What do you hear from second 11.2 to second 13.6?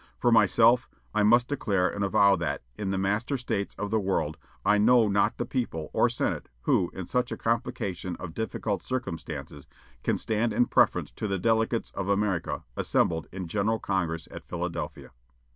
the delegates of America assembled in